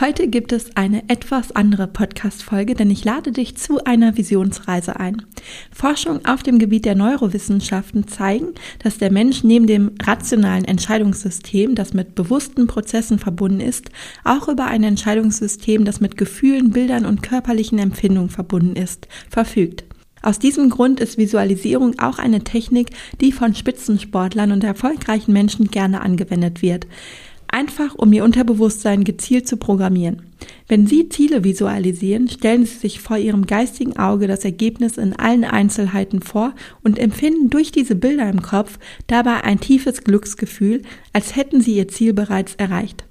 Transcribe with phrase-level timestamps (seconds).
[0.00, 5.26] Heute gibt es eine etwas andere Podcast-Folge, denn ich lade dich zu einer Visionsreise ein.
[5.70, 11.92] Forschung auf dem Gebiet der Neurowissenschaften zeigen, dass der Mensch neben dem rationalen Entscheidungssystem, das
[11.92, 13.90] mit bewussten Prozessen verbunden ist,
[14.24, 19.84] auch über ein Entscheidungssystem, das mit Gefühlen, Bildern und körperlichen Empfindungen verbunden ist, verfügt.
[20.22, 22.90] Aus diesem Grund ist Visualisierung auch eine Technik,
[23.20, 26.86] die von Spitzensportlern und erfolgreichen Menschen gerne angewendet wird
[27.52, 30.22] einfach um ihr Unterbewusstsein gezielt zu programmieren.
[30.68, 35.44] Wenn Sie Ziele visualisieren, stellen Sie sich vor Ihrem geistigen Auge das Ergebnis in allen
[35.44, 41.60] Einzelheiten vor und empfinden durch diese Bilder im Kopf dabei ein tiefes Glücksgefühl, als hätten
[41.60, 43.04] Sie Ihr Ziel bereits erreicht.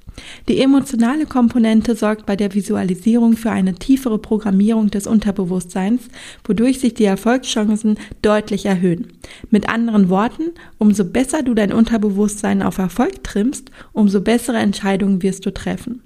[0.48, 6.10] Die emotionale Komponente sorgt bei der Visualisierung für eine tiefere Programmierung des Unterbewusstseins,
[6.44, 9.08] wodurch sich die Erfolgschancen deutlich erhöhen.
[9.50, 15.46] Mit anderen Worten, umso besser du dein Unterbewusstsein auf Erfolg trimmst, umso bessere Entscheidungen wirst
[15.46, 16.02] du treffen.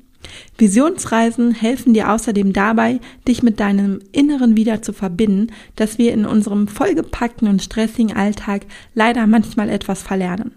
[0.57, 6.25] Visionsreisen helfen dir außerdem dabei, dich mit deinem Inneren wieder zu verbinden, das wir in
[6.25, 10.51] unserem vollgepackten und stressigen Alltag leider manchmal etwas verlernen.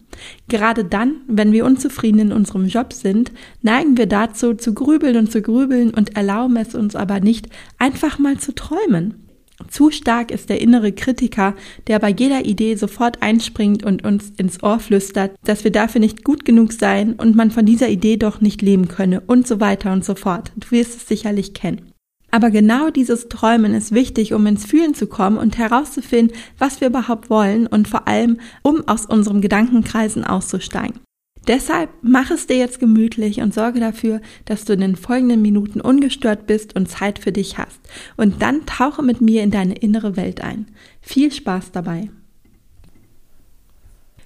[0.49, 5.33] Gerade dann, wenn wir unzufrieden in unserem Job sind, neigen wir dazu zu grübeln und
[5.33, 9.26] zu grübeln und erlauben es uns aber nicht, einfach mal zu träumen.
[9.69, 11.55] Zu stark ist der innere Kritiker,
[11.87, 16.25] der bei jeder Idee sofort einspringt und uns ins Ohr flüstert, dass wir dafür nicht
[16.25, 19.93] gut genug seien und man von dieser Idee doch nicht leben könne und so weiter
[19.93, 20.53] und so fort.
[20.57, 21.93] Du wirst es sicherlich kennen.
[22.31, 26.89] Aber genau dieses Träumen ist wichtig, um ins Fühlen zu kommen und herauszufinden, was wir
[26.89, 31.01] überhaupt wollen und vor allem, um aus unserem Gedankenkreisen auszusteigen.
[31.47, 35.81] Deshalb mach es dir jetzt gemütlich und sorge dafür, dass du in den folgenden Minuten
[35.81, 37.81] ungestört bist und Zeit für dich hast.
[38.17, 40.67] Und dann tauche mit mir in deine innere Welt ein.
[41.01, 42.11] Viel Spaß dabei.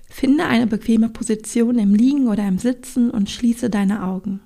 [0.08, 4.41] Finde eine bequeme Position im Liegen oder im Sitzen und schließe deine Augen.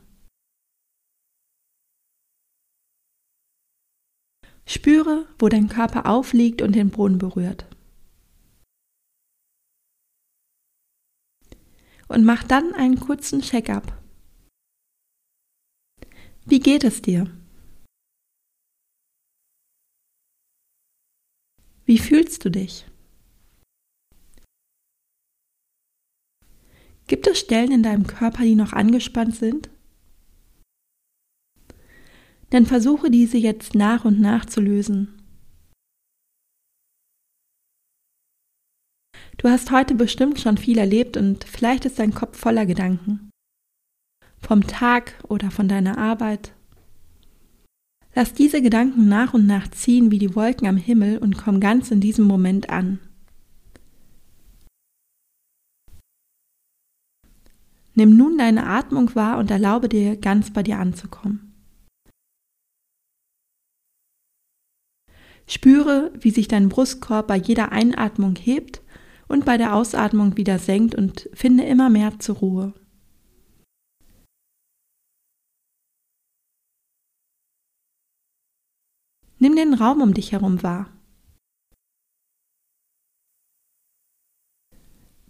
[4.66, 7.66] Spüre, wo dein Körper aufliegt und den Boden berührt.
[12.08, 14.00] Und mach dann einen kurzen Check-up.
[16.46, 17.30] Wie geht es dir?
[21.86, 22.86] Wie fühlst du dich?
[27.06, 29.68] Gibt es Stellen in deinem Körper, die noch angespannt sind?
[32.50, 35.13] Dann versuche diese jetzt nach und nach zu lösen.
[39.44, 43.28] Du hast heute bestimmt schon viel erlebt und vielleicht ist dein Kopf voller Gedanken.
[44.40, 46.54] Vom Tag oder von deiner Arbeit.
[48.14, 51.90] Lass diese Gedanken nach und nach ziehen wie die Wolken am Himmel und komm ganz
[51.90, 53.00] in diesem Moment an.
[57.94, 61.52] Nimm nun deine Atmung wahr und erlaube dir, ganz bei dir anzukommen.
[65.46, 68.80] Spüre, wie sich dein Brustkorb bei jeder Einatmung hebt
[69.28, 72.74] und bei der Ausatmung wieder senkt und finde immer mehr zur Ruhe.
[79.38, 80.90] Nimm den Raum um dich herum wahr.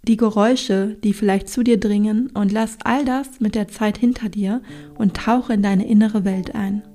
[0.06, 4.28] Die Geräusche, die vielleicht zu dir dringen und lass all das mit der Zeit hinter
[4.28, 4.62] dir
[4.96, 6.93] und tauche in deine innere Welt ein.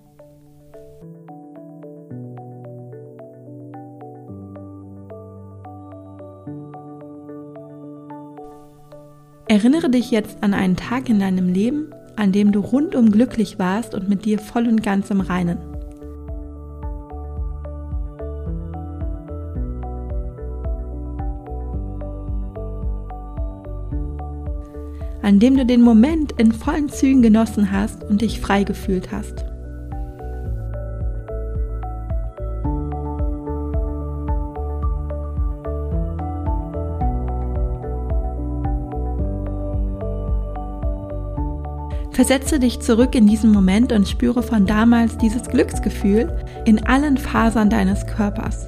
[9.50, 13.96] Erinnere dich jetzt an einen Tag in deinem Leben, an dem du rundum glücklich warst
[13.96, 15.58] und mit dir voll und ganz im Reinen.
[25.24, 29.49] An dem du den Moment in vollen Zügen genossen hast und dich frei gefühlt hast.
[42.20, 46.30] Versetze dich zurück in diesen Moment und spüre von damals dieses Glücksgefühl
[46.66, 48.68] in allen Fasern deines Körpers.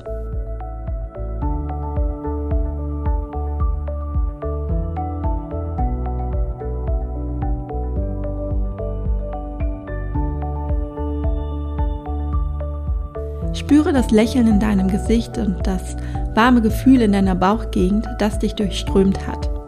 [13.54, 15.98] Spüre das Lächeln in deinem Gesicht und das
[16.36, 19.61] warme Gefühl in deiner Bauchgegend, das dich durchströmt hat.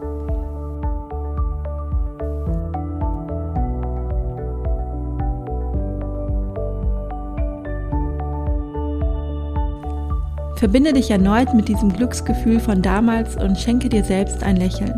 [10.63, 14.93] Verbinde dich erneut mit diesem Glücksgefühl von damals und schenke dir selbst ein Lächeln.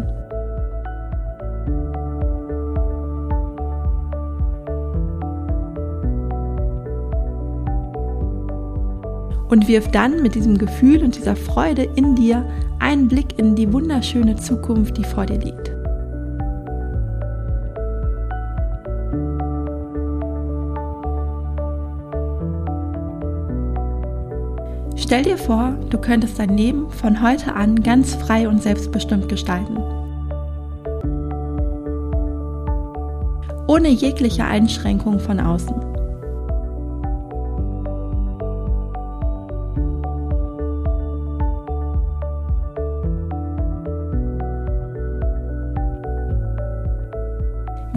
[9.50, 12.48] Und wirf dann mit diesem Gefühl und dieser Freude in dir
[12.78, 15.75] einen Blick in die wunderschöne Zukunft, die vor dir liegt.
[24.98, 29.78] Stell dir vor, du könntest dein Leben von heute an ganz frei und selbstbestimmt gestalten.
[33.68, 35.76] Ohne jegliche Einschränkung von außen.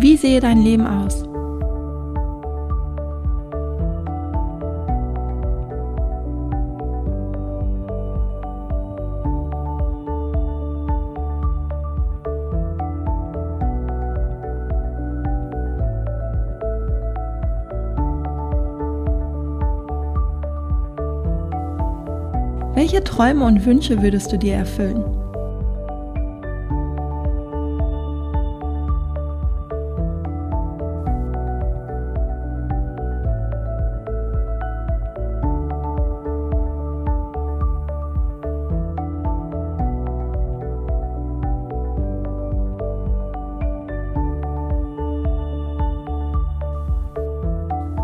[0.00, 1.27] Wie sehe dein Leben aus?
[22.78, 25.02] Welche Träume und Wünsche würdest du dir erfüllen?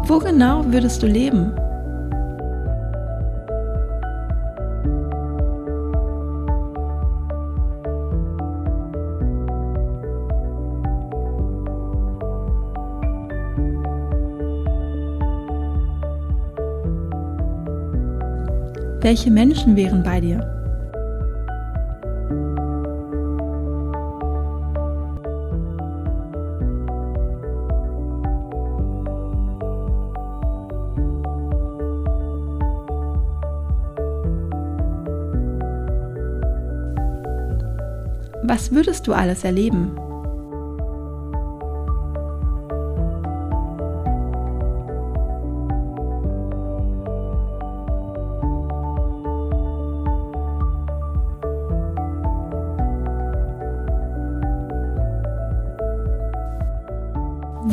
[0.09, 1.53] Wo genau würdest du leben?
[19.05, 20.41] Welche Menschen wären bei dir?
[38.43, 39.95] Was würdest du alles erleben?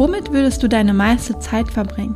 [0.02, 2.16] Womit würdest du deine meiste Zeit verbringen?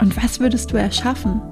[0.00, 1.42] Und was würdest du erschaffen?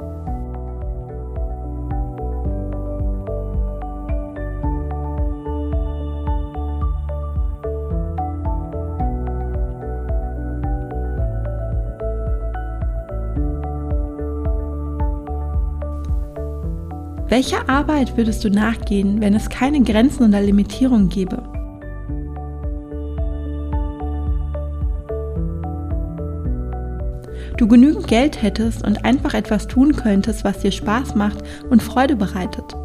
[17.35, 21.43] Welcher Arbeit würdest du nachgehen, wenn es keine Grenzen oder Limitierungen gäbe?
[27.57, 32.15] Du genügend Geld hättest und einfach etwas tun könntest, was dir Spaß macht und Freude
[32.15, 32.77] bereitet.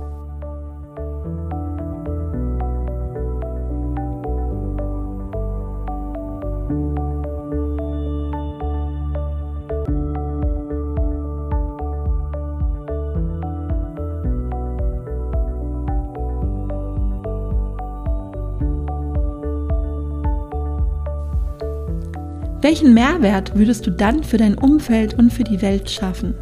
[22.61, 26.35] Welchen Mehrwert würdest du dann für dein Umfeld und für die Welt schaffen?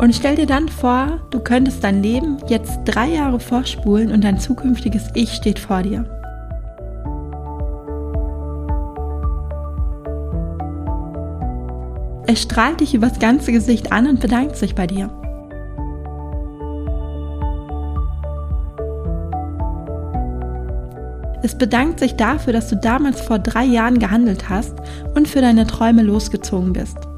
[0.00, 4.40] Und stell dir dann vor, du könntest dein Leben jetzt drei Jahre vorspulen und dein
[4.40, 6.06] zukünftiges Ich steht vor dir.
[12.26, 15.10] Es strahlt dich übers ganze Gesicht an und bedankt sich bei dir.
[21.42, 24.76] Es bedankt sich dafür, dass du damals vor drei Jahren gehandelt hast
[25.14, 27.09] und für deine Träume losgezogen bist.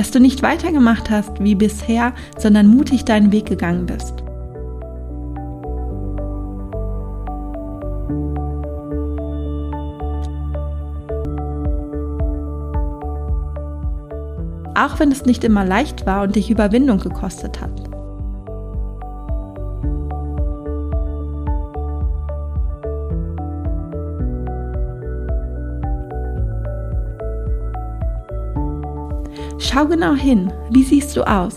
[0.00, 4.14] Dass du nicht weitergemacht hast wie bisher, sondern mutig deinen Weg gegangen bist.
[14.74, 17.89] Auch wenn es nicht immer leicht war und dich Überwindung gekostet hat.
[29.72, 30.52] Schau genau hin.
[30.70, 31.54] Wie siehst du aus?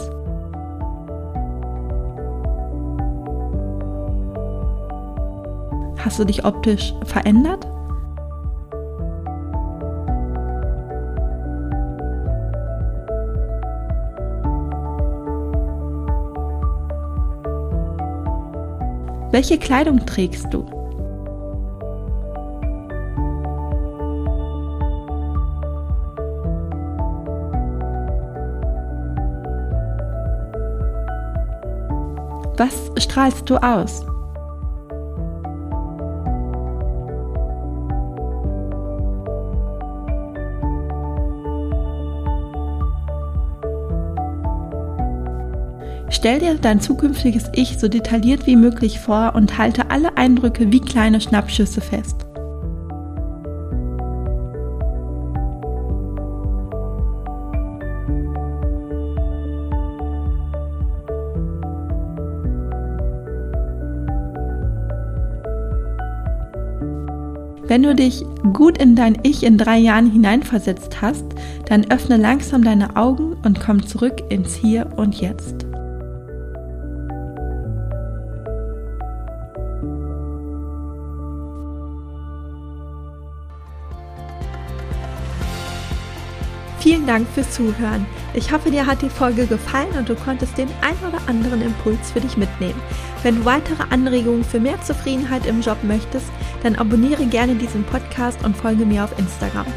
[5.98, 7.66] Hast du dich optisch verändert?
[19.32, 20.83] Welche Kleidung trägst du?
[32.58, 34.06] Was strahlst du aus?
[46.10, 50.80] Stell dir dein zukünftiges Ich so detailliert wie möglich vor und halte alle Eindrücke wie
[50.80, 52.26] kleine Schnappschüsse fest.
[67.74, 71.26] Wenn du dich gut in dein Ich in drei Jahren hineinversetzt hast,
[71.66, 75.66] dann öffne langsam deine Augen und komm zurück ins Hier und Jetzt.
[86.84, 88.06] Vielen Dank fürs Zuhören.
[88.34, 92.12] Ich hoffe, dir hat die Folge gefallen und du konntest den ein oder anderen Impuls
[92.12, 92.82] für dich mitnehmen.
[93.22, 96.26] Wenn du weitere Anregungen für mehr Zufriedenheit im Job möchtest,
[96.62, 99.68] dann abonniere gerne diesen Podcast und folge mir auf Instagram.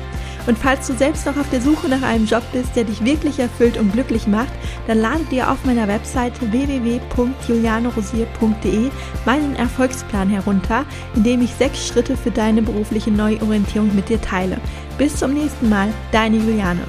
[0.48, 3.40] Und falls du selbst noch auf der Suche nach einem Job bist, der dich wirklich
[3.40, 4.52] erfüllt und glücklich macht,
[4.86, 8.90] dann lade dir auf meiner Webseite www.julianerosier.de
[9.24, 10.84] meinen Erfolgsplan herunter,
[11.14, 14.56] in dem ich sechs Schritte für deine berufliche Neuorientierung mit dir teile.
[14.98, 16.80] Bis zum nächsten Mal, deine Juliane.